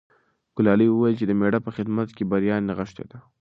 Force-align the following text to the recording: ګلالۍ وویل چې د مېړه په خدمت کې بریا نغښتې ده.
ګلالۍ 0.55 0.87
وویل 0.91 1.15
چې 1.19 1.25
د 1.27 1.31
مېړه 1.39 1.59
په 1.65 1.71
خدمت 1.75 2.07
کې 2.15 2.23
بریا 2.31 2.55
نغښتې 2.67 3.05
ده. 3.11 3.17